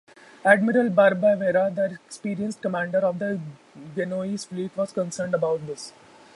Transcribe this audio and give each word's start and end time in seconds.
Admiral 0.43 0.89
Barbavera, 0.89 1.69
the 1.75 1.99
experienced 2.07 2.59
commander 2.59 2.97
of 3.01 3.19
the 3.19 3.39
Genoese 3.95 4.45
fleet, 4.45 4.75
was 4.75 4.91
concerned 4.91 5.35
about 5.35 5.67
this. 5.67 5.93